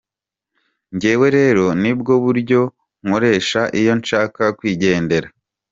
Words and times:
Njyewe 0.93 1.27
rero 1.37 1.65
nibwo 1.81 2.13
buryo 2.23 2.61
nkoresha 3.05 3.61
iyo 3.79 3.93
nshaka 3.99 4.43
kwigendera. 4.57 5.27